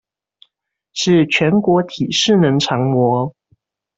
[0.93, 3.35] 是全國體適能常模